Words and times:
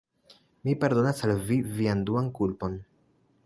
Mi 0.67 0.73
pardonas 0.83 1.21
al 1.29 1.33
vi 1.51 1.59
vian 1.77 2.03
duan 2.11 2.33
kulpon. 2.41 2.83